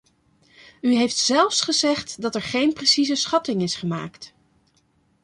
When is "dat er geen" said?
2.21-2.73